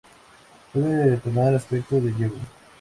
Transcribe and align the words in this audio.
Puede 0.73 1.17
tomar 1.17 1.53
aspecto 1.53 2.01
de 2.01 2.11
yegua. 2.15 2.39